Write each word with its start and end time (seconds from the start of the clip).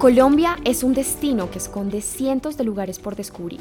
Colombia 0.00 0.56
es 0.64 0.82
un 0.82 0.94
destino 0.94 1.50
que 1.50 1.58
esconde 1.58 2.00
cientos 2.00 2.56
de 2.56 2.64
lugares 2.64 2.98
por 2.98 3.16
descubrir 3.16 3.60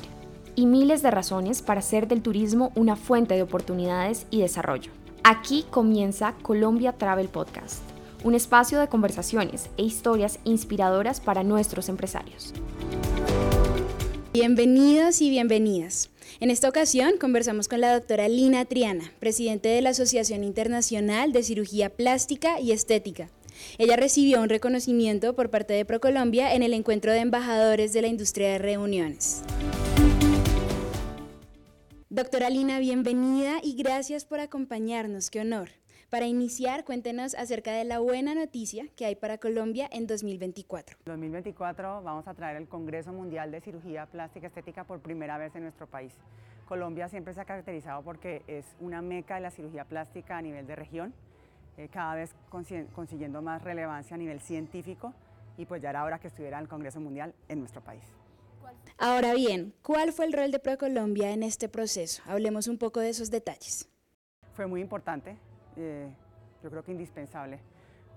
y 0.56 0.68
miles 0.68 1.02
de 1.02 1.12
razones 1.12 1.62
para 1.62 1.82
hacer 1.82 2.08
del 2.08 2.22
turismo 2.22 2.72
una 2.76 2.96
fuente 2.96 3.34
de 3.34 3.42
oportunidades 3.42 4.26
y 4.32 4.40
desarrollo. 4.40 4.90
Aquí 5.26 5.66
comienza 5.70 6.36
Colombia 6.42 6.94
Travel 6.94 7.28
Podcast, 7.28 7.82
un 8.24 8.36
espacio 8.36 8.80
de 8.80 8.88
conversaciones 8.88 9.70
e 9.76 9.84
historias 9.84 10.40
inspiradoras 10.46 11.20
para 11.20 11.44
nuestros 11.44 11.90
empresarios. 11.90 12.54
Bienvenidos 14.32 15.22
y 15.22 15.30
bienvenidas. 15.30 16.10
En 16.40 16.52
esta 16.52 16.70
ocasión 16.70 17.18
conversamos 17.20 17.68
con 17.68 17.82
la 17.82 17.94
doctora 17.94 18.30
Lina 18.30 18.64
Triana, 18.64 19.12
presidente 19.20 19.68
de 19.68 19.82
la 19.82 19.90
Asociación 19.90 20.46
Internacional 20.46 21.34
de 21.34 21.44
Cirugía 21.44 21.90
Plástica 21.90 22.62
y 22.62 22.72
Estética. 22.72 23.30
Ella 23.78 23.96
recibió 23.96 24.42
un 24.42 24.50
reconocimiento 24.50 25.36
por 25.36 25.50
parte 25.50 25.74
de 25.74 25.86
ProColombia 25.86 26.54
en 26.54 26.64
el 26.64 26.74
encuentro 26.74 27.12
de 27.12 27.20
embajadores 27.20 27.94
de 27.94 28.02
la 28.02 28.08
industria 28.08 28.50
de 28.50 28.58
reuniones. 28.60 29.44
Doctora 32.10 32.50
Lina, 32.50 32.80
bienvenida 32.80 33.60
y 33.62 33.76
gracias 33.76 34.26
por 34.26 34.40
acompañarnos. 34.40 35.30
Qué 35.30 35.42
honor. 35.42 35.70
Para 36.10 36.26
iniciar, 36.26 36.86
cuéntenos 36.86 37.36
acerca 37.36 37.72
de 37.72 37.84
la 37.84 38.00
buena 38.00 38.34
noticia 38.34 38.88
que 38.96 39.06
hay 39.06 39.16
para 39.16 39.38
Colombia 39.38 39.88
en 39.92 40.08
2024. 40.08 40.98
En 41.06 41.06
2024 41.06 42.02
vamos 42.02 42.28
a 42.28 42.34
traer 42.34 42.58
el 42.58 42.68
Congreso 42.68 43.14
Mundial 43.14 43.52
de 43.52 43.62
Cirugía 43.62 44.08
Plástica 44.08 44.48
Estética 44.48 44.86
por 44.86 45.02
primera 45.02 45.38
vez 45.38 45.56
en 45.56 45.62
nuestro 45.62 45.86
país. 45.86 46.16
Colombia 46.68 47.10
siempre 47.10 47.36
se 47.36 47.42
ha 47.42 47.46
caracterizado 47.46 48.02
porque 48.02 48.42
es 48.48 48.66
una 48.80 49.04
meca 49.04 49.36
de 49.36 49.42
la 49.42 49.52
cirugía 49.52 49.86
plástica 49.86 50.38
a 50.38 50.42
nivel 50.42 50.66
de 50.66 50.76
región, 50.76 51.14
eh, 51.80 51.88
cada 51.88 52.16
vez 52.16 52.36
consiguiendo 52.94 53.42
más 53.42 53.64
relevancia 53.64 54.16
a 54.16 54.18
nivel 54.18 54.42
científico 54.42 55.14
y 55.56 55.66
pues 55.66 55.82
ya 55.82 55.92
era 55.92 56.04
hora 56.04 56.20
que 56.20 56.28
estuviera 56.28 56.60
el 56.60 56.68
Congreso 56.68 57.00
Mundial 57.00 57.34
en 57.48 57.60
nuestro 57.60 57.82
país. 57.82 58.04
Ahora 58.98 59.34
bien, 59.34 59.74
¿cuál 59.82 60.12
fue 60.12 60.26
el 60.26 60.34
rol 60.34 60.52
de 60.52 60.60
ProColombia 60.60 61.32
en 61.32 61.42
este 61.42 61.70
proceso? 61.70 62.22
Hablemos 62.26 62.68
un 62.68 62.78
poco 62.78 63.00
de 63.00 63.08
esos 63.08 63.32
detalles. 63.32 63.88
Fue 64.52 64.68
muy 64.68 64.82
importante, 64.82 65.38
eh, 65.78 66.10
yo 66.62 66.70
creo 66.70 66.84
que 66.84 66.92
indispensable, 66.92 67.62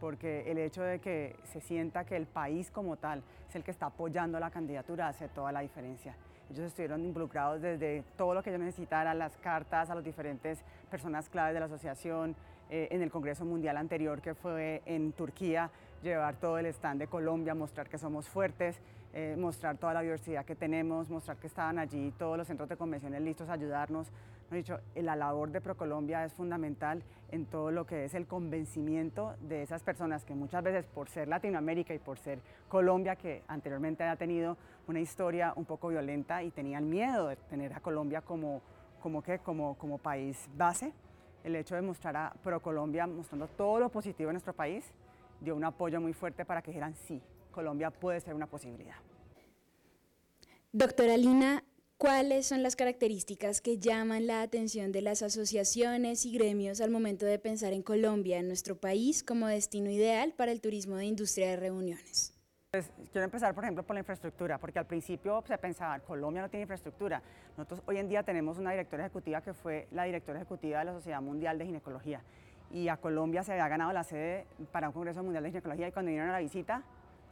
porque 0.00 0.50
el 0.50 0.58
hecho 0.58 0.82
de 0.82 0.98
que 0.98 1.36
se 1.44 1.60
sienta 1.60 2.04
que 2.04 2.16
el 2.16 2.26
país 2.26 2.68
como 2.68 2.96
tal 2.96 3.22
es 3.48 3.54
el 3.54 3.62
que 3.62 3.70
está 3.70 3.86
apoyando 3.86 4.40
la 4.40 4.50
candidatura 4.50 5.06
hace 5.06 5.28
toda 5.28 5.52
la 5.52 5.60
diferencia. 5.60 6.16
Ellos 6.50 6.66
estuvieron 6.66 7.04
involucrados 7.04 7.62
desde 7.62 8.02
todo 8.16 8.34
lo 8.34 8.42
que 8.42 8.50
yo 8.50 8.58
necesitara, 8.58 9.14
las 9.14 9.36
cartas 9.36 9.88
a 9.88 9.94
las 9.94 10.02
diferentes 10.02 10.58
personas 10.90 11.28
claves 11.28 11.54
de 11.54 11.60
la 11.60 11.66
asociación, 11.66 12.34
eh, 12.74 12.88
en 12.90 13.02
el 13.02 13.10
Congreso 13.10 13.44
Mundial 13.44 13.76
anterior 13.76 14.22
que 14.22 14.34
fue 14.34 14.80
en 14.86 15.12
Turquía, 15.12 15.70
llevar 16.02 16.36
todo 16.36 16.56
el 16.56 16.64
stand 16.64 17.00
de 17.00 17.06
Colombia, 17.06 17.54
mostrar 17.54 17.86
que 17.86 17.98
somos 17.98 18.30
fuertes, 18.30 18.80
eh, 19.12 19.36
mostrar 19.38 19.76
toda 19.76 19.92
la 19.92 20.00
diversidad 20.00 20.46
que 20.46 20.56
tenemos, 20.56 21.10
mostrar 21.10 21.36
que 21.36 21.48
estaban 21.48 21.78
allí 21.78 22.14
todos 22.18 22.38
los 22.38 22.46
centros 22.46 22.70
de 22.70 22.78
convenciones 22.78 23.20
listos 23.20 23.50
a 23.50 23.52
ayudarnos. 23.52 24.10
He 24.50 24.54
dicho, 24.54 24.80
la 24.94 25.14
labor 25.16 25.50
de 25.50 25.60
ProColombia 25.60 26.24
es 26.24 26.32
fundamental 26.32 27.02
en 27.30 27.44
todo 27.44 27.70
lo 27.70 27.84
que 27.84 28.06
es 28.06 28.14
el 28.14 28.26
convencimiento 28.26 29.34
de 29.42 29.60
esas 29.60 29.82
personas 29.82 30.24
que 30.24 30.34
muchas 30.34 30.64
veces 30.64 30.86
por 30.86 31.10
ser 31.10 31.28
Latinoamérica 31.28 31.92
y 31.92 31.98
por 31.98 32.18
ser 32.18 32.38
Colombia, 32.70 33.16
que 33.16 33.42
anteriormente 33.48 34.02
había 34.02 34.16
tenido 34.16 34.56
una 34.88 35.00
historia 35.00 35.52
un 35.56 35.66
poco 35.66 35.88
violenta 35.88 36.42
y 36.42 36.50
tenían 36.50 36.88
miedo 36.88 37.28
de 37.28 37.36
tener 37.36 37.74
a 37.74 37.80
Colombia 37.80 38.22
como, 38.22 38.62
como, 39.02 39.20
que, 39.22 39.40
como, 39.40 39.76
como 39.76 39.98
país 39.98 40.48
base, 40.56 40.94
el 41.44 41.56
hecho 41.56 41.74
de 41.74 41.82
mostrar 41.82 42.16
a 42.16 42.32
ProColombia 42.42 43.06
mostrando 43.06 43.48
todo 43.48 43.80
lo 43.80 43.88
positivo 43.88 44.30
en 44.30 44.34
nuestro 44.34 44.52
país 44.52 44.84
dio 45.40 45.56
un 45.56 45.64
apoyo 45.64 46.00
muy 46.00 46.12
fuerte 46.12 46.44
para 46.44 46.62
que 46.62 46.70
dijeran 46.70 46.94
sí, 46.94 47.20
Colombia 47.50 47.90
puede 47.90 48.20
ser 48.20 48.34
una 48.34 48.46
posibilidad. 48.46 48.96
Doctora 50.72 51.16
Lina, 51.16 51.64
¿cuáles 51.98 52.46
son 52.46 52.62
las 52.62 52.76
características 52.76 53.60
que 53.60 53.78
llaman 53.78 54.26
la 54.26 54.42
atención 54.42 54.90
de 54.90 55.02
las 55.02 55.22
asociaciones 55.22 56.24
y 56.24 56.32
gremios 56.32 56.80
al 56.80 56.90
momento 56.90 57.26
de 57.26 57.38
pensar 57.38 57.72
en 57.72 57.82
Colombia, 57.82 58.38
en 58.38 58.48
nuestro 58.48 58.76
país, 58.76 59.22
como 59.22 59.48
destino 59.48 59.90
ideal 59.90 60.32
para 60.32 60.52
el 60.52 60.60
turismo 60.60 60.96
de 60.96 61.04
industria 61.04 61.50
de 61.50 61.56
reuniones? 61.56 62.31
Pues 62.74 62.90
quiero 63.12 63.26
empezar, 63.26 63.54
por 63.54 63.64
ejemplo, 63.64 63.82
por 63.82 63.92
la 63.92 64.00
infraestructura, 64.00 64.56
porque 64.56 64.78
al 64.78 64.86
principio 64.86 65.44
se 65.46 65.58
pensaba, 65.58 65.98
Colombia 66.00 66.40
no 66.40 66.48
tiene 66.48 66.62
infraestructura. 66.62 67.20
Nosotros 67.50 67.82
hoy 67.84 67.98
en 67.98 68.08
día 68.08 68.22
tenemos 68.22 68.56
una 68.56 68.70
directora 68.70 69.04
ejecutiva 69.04 69.42
que 69.42 69.52
fue 69.52 69.88
la 69.90 70.04
directora 70.04 70.38
ejecutiva 70.38 70.78
de 70.78 70.86
la 70.86 70.92
Sociedad 70.94 71.20
Mundial 71.20 71.58
de 71.58 71.66
Ginecología. 71.66 72.22
Y 72.70 72.88
a 72.88 72.96
Colombia 72.96 73.42
se 73.42 73.52
había 73.52 73.68
ganado 73.68 73.92
la 73.92 74.04
sede 74.04 74.46
para 74.72 74.88
un 74.88 74.94
Congreso 74.94 75.22
Mundial 75.22 75.42
de 75.42 75.50
Ginecología 75.50 75.88
y 75.88 75.92
cuando 75.92 76.08
vinieron 76.08 76.30
a 76.30 76.32
la 76.32 76.38
visita 76.38 76.82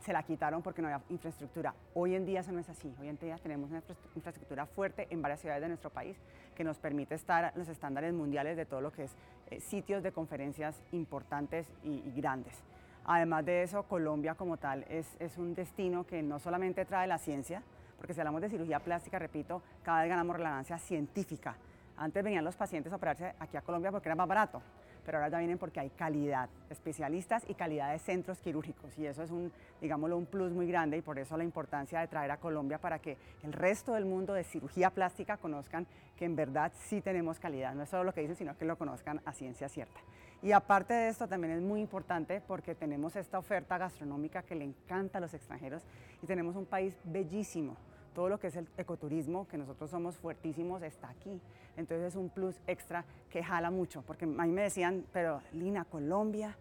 se 0.01 0.13
la 0.13 0.23
quitaron 0.25 0.61
porque 0.61 0.83
no 0.83 0.89
había 0.89 1.03
infraestructura. 1.09 1.75
Hoy 1.95 2.17
en 2.17 2.27
día 2.27 2.41
eso 2.41 2.53
no 2.53 2.59
es 2.59 2.69
así. 2.69 2.95
Hoy 3.01 3.09
en 3.09 3.17
día 3.17 3.39
tenemos 3.39 3.71
una 3.71 3.83
infraestructura 4.15 4.67
fuerte 4.67 5.07
en 5.09 5.23
varias 5.23 5.41
ciudades 5.41 5.63
de 5.63 5.69
nuestro 5.69 5.89
país 5.89 6.19
que 6.55 6.65
nos 6.65 6.79
permite 6.79 7.15
estar 7.15 7.51
en 7.55 7.61
los 7.61 7.69
estándares 7.71 8.13
mundiales 8.13 8.59
de 8.59 8.67
todo 8.67 8.83
lo 8.83 8.93
que 8.93 9.05
es 9.05 9.17
eh, 9.47 9.59
sitios 9.63 10.03
de 10.03 10.13
conferencias 10.13 10.83
importantes 10.93 11.67
y, 11.83 12.13
grandes. 12.15 12.63
Además 13.05 13.45
de 13.45 13.63
eso, 13.63 13.83
Colombia 13.85 14.35
como 14.35 14.57
tal 14.57 14.85
es, 14.89 15.07
es 15.19 15.39
un 15.39 15.55
destino 15.55 16.05
que 16.07 16.23
no 16.23 16.39
solamente 16.39 16.85
trae 16.85 17.07
la 17.07 17.19
ciencia, 17.19 17.63
porque 17.97 18.15
si 18.15 18.21
hablamos 18.21 18.41
de 18.41 18.51
cirugía 18.51 18.81
plástica, 18.81 19.19
repito, 19.19 19.63
cada 19.83 20.03
vez 20.03 20.11
ganamos 20.11 20.37
relevancia 20.37 20.79
científica. 20.79 21.57
Antes 21.97 22.25
venían 22.25 22.45
los 22.45 22.57
pacientes 22.57 22.93
a 22.93 22.97
operarse 22.97 23.35
aquí 23.39 23.57
a 23.57 23.63
Colombia 23.63 23.91
porque 23.91 24.09
era 24.09 24.17
más 24.17 24.29
barato 24.29 24.63
pero 25.05 25.19
ahora 25.19 25.29
ya 25.29 25.39
vienen 25.39 25.59
porque 25.59 25.81
hay 25.81 25.91
calidad, 25.91 26.49
especialistas 26.69 27.45
y 27.49 27.55
calidad 27.55 27.93
de 27.93 27.99
centros 27.99 28.39
quirúrgicos 28.39 28.97
y 28.99 29.07
eso 29.07 29.23
es 29.23 29.31
un, 29.31 29.53
digámoslo, 29.81 30.17
un 30.17 30.27
plus 30.27 30.53
muy 30.53 30.67
grande 30.67 30.99
y 30.99 31.03
por 31.03 31.19
eso 31.19 31.37
la 31.37 31.45
importancia 31.45 32.01
de 32.01 32.09
traer 32.09 32.31
a 32.31 32.37
Colombia 32.37 32.79
para 32.79 32.99
que 32.99 33.17
el 33.43 33.53
resto 33.53 33.95
del 33.95 34.05
mundo 34.05 34.35
de 34.35 34.45
cirugía 34.45 34.91
plástica 34.91 35.37
conozcan 35.37 35.87
que 36.17 36.25
en 36.25 36.37
verdad 36.37 36.73
sí 36.87 37.01
tenemos 37.01 37.39
calidad, 37.39 37.75
no 37.75 37.83
es 37.83 37.89
solo 37.89 38.05
lo 38.05 38.15
que 38.15 38.21
dicen, 38.21 38.37
sino 38.37 38.57
que 38.57 38.65
lo 38.65 38.77
conozcan 38.77 39.21
a 39.25 39.33
ciencia 39.33 39.69
cierta. 39.69 40.01
Y 40.43 40.53
aparte 40.53 40.95
de 40.95 41.09
esto 41.09 41.29
también 41.29 41.53
es 41.53 41.61
muy 41.61 41.81
importante 41.81 42.41
porque 42.41 42.75
tenemos 42.75 43.15
esta 43.15 43.39
oferta 43.39 43.77
gastronómica 43.77 44.43
que 44.43 44.55
le 44.55 44.65
encanta 44.65 45.19
a 45.19 45.21
los 45.21 45.35
extranjeros 45.35 45.83
y 46.23 46.27
tenemos 46.27 46.57
un 46.57 46.65
país 46.65 46.97
bellísimo, 47.05 47.77
todo 48.15 48.31
lo 48.31 48.41
que 48.41 48.47
es 48.47 48.57
el 48.57 48.67
ecoturismo, 48.79 49.47
que 49.47 49.59
nosotros 49.59 49.91
somos 49.91 50.17
fuertísimos, 50.17 50.83
está 50.83 51.11
aquí. 51.11 51.41
Entonces 51.77 52.09
es 52.09 52.17
un 52.17 52.31
plus 52.31 52.59
extra 52.67 53.05
que 53.29 53.45
jala 53.45 53.71
mucho, 53.71 54.03
porque 54.03 54.25
a 54.25 54.29
mí 54.29 54.53
me 54.53 54.63
decían, 54.63 55.05
pero 55.13 55.43
Lina, 55.53 55.85
Colombia, 55.85 56.57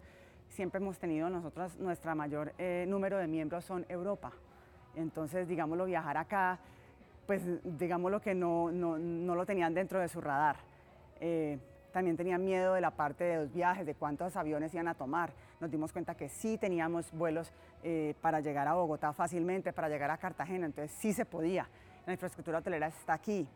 siempre 0.50 0.82
hemos 0.82 1.00
tenido 1.00 1.30
nosotros, 1.30 1.78
nuestra 1.80 2.16
mayor 2.16 2.54
eh, 2.58 2.86
número 2.88 3.18
de 3.18 3.28
miembros 3.28 3.64
son 3.64 3.86
Europa. 3.88 4.34
Entonces, 4.96 5.48
digámoslo, 5.48 5.86
viajar 5.86 6.18
acá, 6.18 6.60
pues 7.26 7.44
digámoslo 7.64 8.20
que 8.20 8.34
no, 8.36 8.72
no, 8.72 8.98
no 8.98 9.36
lo 9.36 9.46
tenían 9.46 9.74
dentro 9.74 10.00
de 10.00 10.10
su 10.10 10.20
radar. 10.20 10.58
Eh, 11.22 11.60
también 11.92 12.18
tenían 12.18 12.44
miedo 12.44 12.74
de 12.74 12.82
la 12.82 12.92
parte 12.92 13.24
de 13.24 13.38
los 13.38 13.54
viajes, 13.54 13.86
de 13.86 13.96
cuántos 13.96 14.36
aviones 14.36 14.74
iban 14.74 14.88
a 14.88 14.96
tomar. 14.96 15.34
Nos 15.60 15.72
dimos 15.72 15.92
cuenta 15.92 16.16
que 16.16 16.30
sí 16.30 16.58
teníamos 16.58 17.12
vuelos 17.12 17.52
eh, 17.84 18.16
para 18.22 18.40
llegar 18.40 18.68
a 18.68 18.74
Bogotá 18.74 19.14
fácilmente, 19.14 19.74
para 19.74 19.90
llegar 19.90 20.12
a 20.12 20.18
Cartagena, 20.18 20.66
entonces 20.66 20.96
sí 21.00 21.14
se 21.14 21.26
podía. 21.26 21.68
La 22.06 22.14
infraestructura 22.14 22.60
hotelera 22.60 22.88
está 22.88 23.14
aquí. 23.14 23.48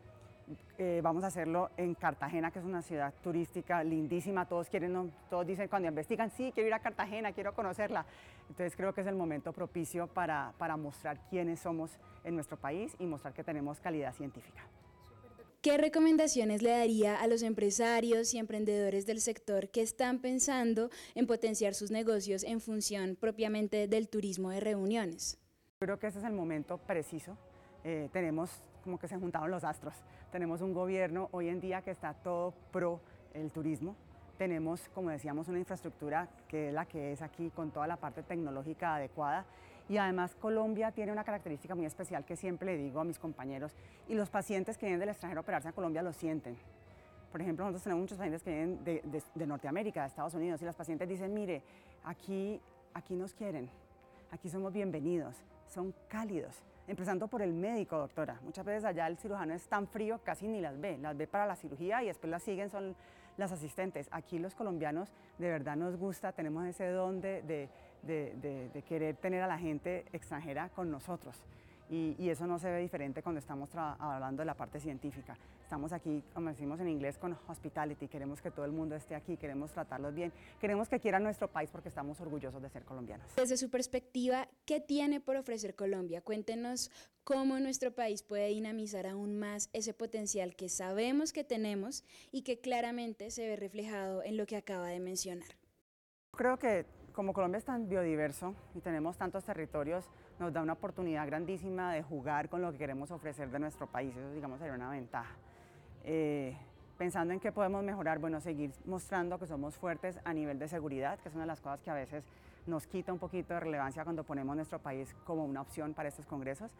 Eh, 0.76 1.00
vamos 1.02 1.24
a 1.24 1.28
hacerlo 1.28 1.70
en 1.76 1.94
Cartagena, 1.94 2.50
que 2.50 2.58
es 2.58 2.64
una 2.64 2.82
ciudad 2.82 3.14
turística 3.22 3.82
lindísima. 3.82 4.46
Todos 4.46 4.68
quieren, 4.68 5.12
todos 5.30 5.46
dicen 5.46 5.68
cuando 5.68 5.88
investigan, 5.88 6.30
sí, 6.30 6.52
quiero 6.52 6.68
ir 6.68 6.74
a 6.74 6.80
Cartagena, 6.80 7.32
quiero 7.32 7.54
conocerla. 7.54 8.04
Entonces 8.48 8.76
creo 8.76 8.92
que 8.92 9.00
es 9.00 9.06
el 9.06 9.14
momento 9.14 9.52
propicio 9.52 10.06
para, 10.06 10.52
para 10.58 10.76
mostrar 10.76 11.18
quiénes 11.30 11.60
somos 11.60 11.98
en 12.24 12.34
nuestro 12.34 12.56
país 12.58 12.94
y 12.98 13.06
mostrar 13.06 13.32
que 13.32 13.44
tenemos 13.44 13.80
calidad 13.80 14.12
científica. 14.12 14.62
¿Qué 15.64 15.78
recomendaciones 15.78 16.60
le 16.60 16.72
daría 16.72 17.18
a 17.18 17.26
los 17.26 17.40
empresarios 17.40 18.34
y 18.34 18.38
emprendedores 18.38 19.06
del 19.06 19.22
sector 19.22 19.70
que 19.70 19.80
están 19.80 20.18
pensando 20.18 20.90
en 21.14 21.26
potenciar 21.26 21.72
sus 21.72 21.90
negocios 21.90 22.44
en 22.44 22.60
función 22.60 23.16
propiamente 23.16 23.88
del 23.88 24.10
turismo 24.10 24.50
de 24.50 24.60
reuniones? 24.60 25.38
Creo 25.78 25.98
que 25.98 26.08
ese 26.08 26.18
es 26.18 26.24
el 26.26 26.34
momento 26.34 26.76
preciso. 26.76 27.38
Eh, 27.82 28.10
tenemos 28.12 28.50
como 28.82 28.98
que 28.98 29.08
se 29.08 29.16
juntaron 29.16 29.50
los 29.50 29.64
astros. 29.64 29.94
Tenemos 30.30 30.60
un 30.60 30.74
gobierno 30.74 31.30
hoy 31.32 31.48
en 31.48 31.62
día 31.62 31.80
que 31.80 31.92
está 31.92 32.12
todo 32.12 32.52
pro 32.70 33.00
el 33.32 33.50
turismo. 33.50 33.96
Tenemos, 34.38 34.88
como 34.94 35.10
decíamos, 35.10 35.48
una 35.48 35.58
infraestructura 35.58 36.28
que 36.48 36.68
es 36.68 36.74
la 36.74 36.86
que 36.86 37.12
es 37.12 37.22
aquí 37.22 37.50
con 37.50 37.70
toda 37.70 37.86
la 37.86 37.96
parte 37.96 38.22
tecnológica 38.22 38.96
adecuada 38.96 39.44
y 39.88 39.98
además 39.98 40.34
Colombia 40.34 40.90
tiene 40.92 41.12
una 41.12 41.24
característica 41.24 41.74
muy 41.74 41.84
especial 41.84 42.24
que 42.24 42.36
siempre 42.36 42.66
le 42.66 42.82
digo 42.82 43.00
a 43.00 43.04
mis 43.04 43.18
compañeros 43.18 43.72
y 44.08 44.14
los 44.14 44.30
pacientes 44.30 44.78
que 44.78 44.86
vienen 44.86 45.00
del 45.00 45.10
extranjero 45.10 45.40
a 45.40 45.42
operarse 45.42 45.68
a 45.68 45.72
Colombia 45.72 46.02
lo 46.02 46.12
sienten. 46.12 46.56
Por 47.30 47.42
ejemplo, 47.42 47.64
nosotros 47.64 47.82
tenemos 47.82 48.02
muchos 48.02 48.16
pacientes 48.16 48.42
que 48.42 48.50
vienen 48.50 48.84
de, 48.84 49.46
Norteamérica, 49.46 50.02
de 50.02 50.06
Estados 50.06 50.34
Unidos, 50.34 50.62
y 50.62 50.64
los 50.64 50.76
pacientes 50.76 51.08
dicen, 51.08 51.34
mire, 51.34 51.62
aquí, 52.04 52.60
aquí 52.94 53.16
nos 53.16 53.34
quieren, 53.34 53.68
aquí 54.30 54.48
somos 54.48 54.72
bienvenidos, 54.72 55.34
son 55.66 55.92
cálidos. 56.06 56.62
Empezando 56.86 57.26
por 57.26 57.42
el 57.42 57.52
médico, 57.52 57.98
doctora. 57.98 58.38
Muchas 58.44 58.64
veces 58.64 58.84
allá 58.84 59.06
el 59.08 59.16
cirujano 59.16 59.54
es 59.54 59.66
tan 59.66 59.88
frío, 59.88 60.20
casi 60.22 60.46
ni 60.46 60.60
las 60.60 60.78
ve. 60.78 60.96
Las 60.98 61.16
ve 61.16 61.26
para 61.26 61.46
la 61.46 61.56
cirugía 61.56 62.02
y 62.02 62.06
después 62.06 62.30
las 62.30 62.42
siguen, 62.42 62.70
son 62.70 62.94
las 63.36 63.52
asistentes. 63.52 64.08
Aquí 64.10 64.38
los 64.38 64.54
colombianos 64.54 65.10
de 65.38 65.48
verdad 65.48 65.76
nos 65.76 65.96
gusta, 65.96 66.32
tenemos 66.32 66.66
ese 66.66 66.88
don 66.88 67.20
de 67.20 67.68
de, 68.06 68.84
querer 68.88 69.16
tener 69.16 69.42
a 69.42 69.46
la 69.46 69.58
gente 69.58 70.04
extranjera 70.12 70.68
con 70.70 70.90
nosotros. 70.90 71.36
Y, 71.90 72.28
eso 72.28 72.46
no 72.46 72.58
se 72.58 72.70
ve 72.70 72.80
diferente 72.80 73.22
cuando 73.22 73.38
estamos 73.38 73.68
hablando 73.74 74.40
de 74.40 74.46
la 74.46 74.54
parte 74.54 74.80
científica. 74.80 75.36
Estamos 75.62 75.92
aquí, 75.92 76.22
como 76.32 76.48
decimos 76.48 76.80
en 76.80 76.88
inglés, 76.88 77.18
con 77.18 77.36
hospitality. 77.46 78.08
Queremos 78.08 78.40
que 78.40 78.50
todo 78.50 78.64
el 78.64 78.72
mundo 78.72 78.96
esté 78.96 79.14
aquí, 79.14 79.36
queremos 79.36 79.72
tratarlos 79.72 80.14
bien, 80.14 80.32
queremos 80.60 80.88
que 80.88 80.98
quieran 80.98 81.22
nuestro 81.22 81.48
país 81.48 81.70
porque 81.70 81.88
estamos 81.88 82.20
orgullosos 82.20 82.62
de 82.62 82.70
ser 82.70 82.84
colombianos. 82.84 83.26
Desde 83.36 83.56
su 83.56 83.70
perspectiva, 83.70 84.48
¿qué 84.64 84.80
tiene 84.80 85.20
por 85.20 85.36
ofrecer 85.36 85.74
Colombia? 85.74 86.22
Cuéntenos 86.22 86.90
cómo 87.22 87.60
nuestro 87.60 87.94
país 87.94 88.22
puede 88.22 88.48
dinamizar 88.48 89.06
aún 89.06 89.38
más 89.38 89.68
ese 89.72 89.94
potencial 89.94 90.56
que 90.56 90.68
sabemos 90.68 91.32
que 91.32 91.44
tenemos 91.44 92.04
y 92.32 92.42
que 92.42 92.60
claramente 92.60 93.30
se 93.30 93.46
ve 93.46 93.56
reflejado 93.56 94.22
en 94.22 94.36
lo 94.36 94.46
que 94.46 94.56
acaba 94.56 94.88
de 94.88 95.00
mencionar. 95.00 95.48
Creo 96.32 96.58
que 96.58 96.86
como 97.14 97.32
Colombia 97.32 97.58
es 97.58 97.64
tan 97.64 97.88
biodiverso 97.88 98.54
y 98.74 98.80
tenemos 98.80 99.16
tantos 99.16 99.44
territorios, 99.44 100.04
nos 100.40 100.52
da 100.52 100.62
una 100.62 100.72
oportunidad 100.72 101.26
grandísima 101.26 101.92
de 101.92 102.02
jugar 102.02 102.48
con 102.48 102.60
lo 102.60 102.72
que 102.72 102.78
queremos 102.78 103.10
ofrecer 103.12 103.50
de 103.50 103.58
nuestro 103.60 103.86
país. 103.86 104.14
Eso, 104.16 104.32
digamos, 104.32 104.58
sería 104.58 104.74
una 104.74 104.90
ventaja. 104.90 105.32
Eh, 106.02 106.56
pensando 106.98 107.32
en 107.32 107.40
qué 107.40 107.52
podemos 107.52 107.84
mejorar, 107.84 108.18
bueno, 108.18 108.40
seguir 108.40 108.72
mostrando 108.84 109.38
que 109.38 109.46
somos 109.46 109.76
fuertes 109.76 110.18
a 110.24 110.34
nivel 110.34 110.58
de 110.58 110.68
seguridad, 110.68 111.18
que 111.20 111.28
es 111.28 111.34
una 111.34 111.44
de 111.44 111.48
las 111.48 111.60
cosas 111.60 111.80
que 111.82 111.90
a 111.90 111.94
veces 111.94 112.24
nos 112.66 112.86
quita 112.86 113.12
un 113.12 113.18
poquito 113.20 113.54
de 113.54 113.60
relevancia 113.60 114.02
cuando 114.02 114.24
ponemos 114.24 114.56
nuestro 114.56 114.80
país 114.80 115.14
como 115.24 115.44
una 115.44 115.60
opción 115.60 115.94
para 115.94 116.08
estos 116.08 116.26
congresos. 116.26 116.72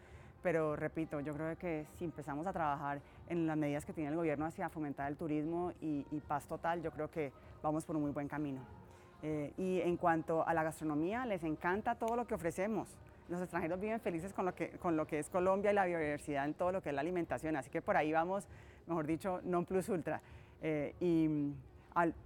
Pero 0.43 0.75
repito, 0.75 1.21
yo 1.21 1.33
creo 1.33 1.57
que 1.57 1.85
si 1.97 2.03
empezamos 2.05 2.45
a 2.45 2.53
trabajar 2.53 2.99
en 3.29 3.47
las 3.47 3.57
medidas 3.57 3.85
que 3.85 3.93
tiene 3.93 4.09
el 4.09 4.15
gobierno 4.15 4.45
hacia 4.45 4.67
fomentar 4.67 5.09
el 5.09 5.17
turismo 5.17 5.71
y, 5.81 6.05
y 6.11 6.19
paz 6.19 6.45
total, 6.45 6.83
yo 6.83 6.91
creo 6.91 7.09
que 7.09 7.31
vamos 7.63 7.85
por 7.85 7.95
un 7.95 8.03
muy 8.03 8.11
buen 8.11 8.27
camino. 8.27 8.84
Eh, 9.27 9.51
y 9.57 9.81
en 9.81 9.97
cuanto 9.97 10.47
a 10.47 10.53
la 10.53 10.61
gastronomía, 10.61 11.25
les 11.25 11.43
encanta 11.43 11.95
todo 11.95 12.15
lo 12.15 12.27
que 12.27 12.35
ofrecemos. 12.35 12.95
Los 13.27 13.41
extranjeros 13.41 13.79
viven 13.79 13.99
felices 13.99 14.31
con 14.31 14.45
lo, 14.45 14.53
que, 14.53 14.69
con 14.77 14.95
lo 14.95 15.07
que 15.07 15.17
es 15.17 15.31
Colombia 15.31 15.71
y 15.71 15.73
la 15.73 15.85
biodiversidad 15.85 16.45
en 16.45 16.53
todo 16.53 16.71
lo 16.71 16.83
que 16.83 16.89
es 16.89 16.95
la 16.95 17.01
alimentación, 17.01 17.55
así 17.55 17.71
que 17.71 17.81
por 17.81 17.97
ahí 17.97 18.11
vamos, 18.11 18.47
mejor 18.85 19.07
dicho, 19.07 19.41
non 19.43 19.65
plus 19.65 19.89
ultra. 19.89 20.21
Eh, 20.61 20.93
y 20.99 21.27
mm, 21.27 21.55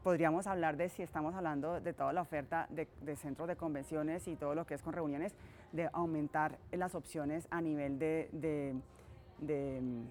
podríamos 0.04 0.46
hablar 0.46 0.76
de 0.76 0.90
si 0.90 1.02
estamos 1.02 1.36
hablando 1.36 1.80
de 1.80 1.94
toda 1.94 2.12
la 2.12 2.20
oferta 2.20 2.68
de, 2.70 2.86
centros 3.16 3.48
de 3.48 3.56
convenciones 3.56 4.28
y 4.28 4.36
todo 4.36 4.54
lo 4.54 4.66
que 4.66 4.74
es 4.74 4.84
con 4.84 4.92
reuniones, 4.92 5.34
de 5.72 5.90
aumentar 5.94 6.58
las 6.74 6.96
opciones 6.96 7.48
a 7.50 7.62
nivel 7.62 7.98
de, 7.98 8.76
mm, 9.40 10.02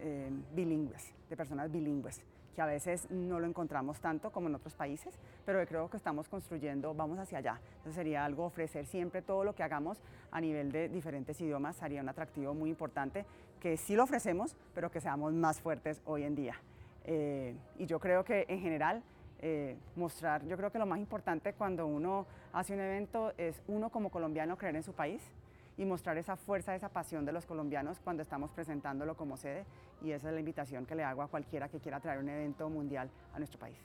eh, 0.00 0.30
bilingües, 0.54 1.12
de 1.28 1.36
personas 1.36 1.70
bilingües 1.70 2.22
que 2.54 2.62
a 2.62 2.66
veces 2.66 3.10
no 3.10 3.40
lo 3.40 3.46
encontramos 3.46 4.00
tanto 4.00 4.30
como 4.30 4.48
en 4.48 4.54
otros 4.54 4.74
países, 4.74 5.18
pero 5.44 5.64
creo 5.66 5.88
que 5.88 5.96
estamos 5.96 6.28
construyendo, 6.28 6.94
vamos 6.94 7.18
hacia 7.18 7.38
allá. 7.38 7.60
Entonces 7.78 7.94
sería 7.94 8.24
algo 8.24 8.44
ofrecer 8.44 8.86
siempre 8.86 9.22
todo 9.22 9.44
lo 9.44 9.54
que 9.54 9.62
hagamos 9.62 10.02
a 10.30 10.40
nivel 10.40 10.72
de 10.72 10.88
diferentes 10.88 11.40
idiomas, 11.40 11.76
sería 11.76 12.00
un 12.00 12.08
atractivo 12.08 12.54
muy 12.54 12.70
importante, 12.70 13.24
que 13.60 13.76
sí 13.76 13.94
lo 13.94 14.04
ofrecemos, 14.04 14.56
pero 14.74 14.90
que 14.90 15.00
seamos 15.00 15.32
más 15.32 15.60
fuertes 15.60 16.02
hoy 16.04 16.24
en 16.24 16.34
día. 16.34 16.56
Eh, 17.04 17.54
y 17.78 17.86
yo 17.86 17.98
creo 17.98 18.24
que 18.24 18.44
en 18.48 18.60
general 18.60 19.02
eh, 19.40 19.76
mostrar, 19.96 20.44
yo 20.46 20.56
creo 20.56 20.70
que 20.70 20.78
lo 20.78 20.86
más 20.86 21.00
importante 21.00 21.52
cuando 21.52 21.86
uno 21.86 22.26
hace 22.52 22.74
un 22.74 22.80
evento 22.80 23.32
es 23.36 23.60
uno 23.66 23.90
como 23.90 24.10
colombiano 24.10 24.56
creer 24.56 24.76
en 24.76 24.84
su 24.84 24.92
país, 24.92 25.20
y 25.76 25.84
mostrar 25.84 26.18
esa 26.18 26.36
fuerza, 26.36 26.74
esa 26.74 26.88
pasión 26.88 27.24
de 27.24 27.32
los 27.32 27.46
colombianos 27.46 27.98
cuando 28.00 28.22
estamos 28.22 28.50
presentándolo 28.50 29.16
como 29.16 29.36
sede 29.36 29.64
y 30.02 30.12
esa 30.12 30.28
es 30.28 30.34
la 30.34 30.40
invitación 30.40 30.86
que 30.86 30.94
le 30.94 31.04
hago 31.04 31.22
a 31.22 31.28
cualquiera 31.28 31.68
que 31.68 31.80
quiera 31.80 32.00
traer 32.00 32.18
un 32.18 32.28
evento 32.28 32.68
mundial 32.68 33.10
a 33.32 33.38
nuestro 33.38 33.58
país. 33.58 33.76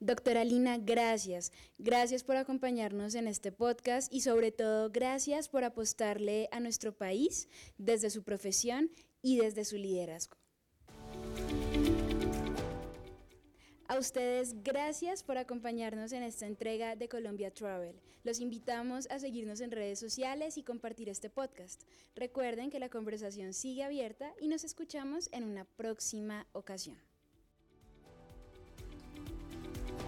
Doctora 0.00 0.44
Lina, 0.44 0.78
gracias. 0.78 1.52
Gracias 1.76 2.22
por 2.22 2.36
acompañarnos 2.36 3.16
en 3.16 3.26
este 3.26 3.50
podcast 3.50 4.12
y 4.12 4.20
sobre 4.20 4.52
todo 4.52 4.90
gracias 4.90 5.48
por 5.48 5.64
apostarle 5.64 6.48
a 6.52 6.60
nuestro 6.60 6.92
país 6.92 7.48
desde 7.78 8.10
su 8.10 8.22
profesión 8.22 8.90
y 9.22 9.38
desde 9.38 9.64
su 9.64 9.76
liderazgo. 9.76 10.36
A 13.98 14.00
ustedes, 14.00 14.54
gracias 14.62 15.24
por 15.24 15.38
acompañarnos 15.38 16.12
en 16.12 16.22
esta 16.22 16.46
entrega 16.46 16.94
de 16.94 17.08
Colombia 17.08 17.52
Travel. 17.52 18.00
Los 18.22 18.38
invitamos 18.38 19.08
a 19.10 19.18
seguirnos 19.18 19.60
en 19.60 19.72
redes 19.72 19.98
sociales 19.98 20.56
y 20.56 20.62
compartir 20.62 21.08
este 21.08 21.30
podcast. 21.30 21.82
Recuerden 22.14 22.70
que 22.70 22.78
la 22.78 22.90
conversación 22.90 23.52
sigue 23.52 23.82
abierta 23.82 24.30
y 24.40 24.46
nos 24.46 24.62
escuchamos 24.62 25.28
en 25.32 25.42
una 25.42 25.64
próxima 25.64 26.46
ocasión. 26.52 26.96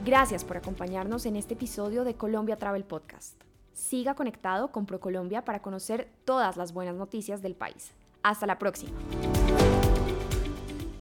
Gracias 0.04 0.44
por 0.44 0.56
acompañarnos 0.56 1.26
en 1.26 1.34
este 1.34 1.54
episodio 1.54 2.04
de 2.04 2.14
Colombia 2.14 2.54
Travel 2.54 2.84
Podcast. 2.84 3.42
Siga 3.72 4.14
conectado 4.14 4.70
con 4.70 4.87
ProColombia 4.87 5.44
para 5.44 5.62
conocer 5.62 6.12
todas 6.25 6.56
las 6.56 6.72
buenas 6.72 6.94
noticias 6.94 7.42
del 7.42 7.56
país. 7.56 7.90
Hasta 8.22 8.46
la 8.46 8.56
próxima. 8.56 8.96